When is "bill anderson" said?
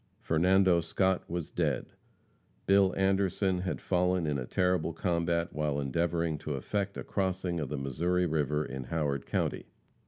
2.65-3.59